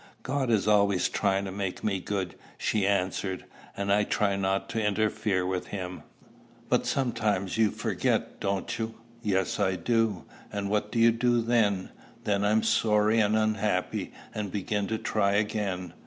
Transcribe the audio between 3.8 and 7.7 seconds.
I try not to interfere with him." "But sometimes you